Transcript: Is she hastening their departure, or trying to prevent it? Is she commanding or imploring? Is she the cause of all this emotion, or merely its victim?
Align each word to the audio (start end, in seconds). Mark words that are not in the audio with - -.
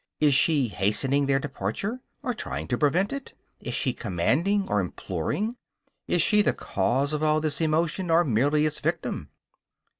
Is 0.19 0.33
she 0.33 0.67
hastening 0.69 1.27
their 1.27 1.37
departure, 1.37 2.01
or 2.23 2.33
trying 2.33 2.67
to 2.69 2.77
prevent 2.79 3.13
it? 3.13 3.35
Is 3.59 3.75
she 3.75 3.93
commanding 3.93 4.67
or 4.67 4.79
imploring? 4.81 5.57
Is 6.07 6.23
she 6.23 6.41
the 6.41 6.53
cause 6.53 7.13
of 7.13 7.21
all 7.21 7.39
this 7.39 7.61
emotion, 7.61 8.09
or 8.09 8.25
merely 8.25 8.65
its 8.65 8.79
victim? 8.79 9.29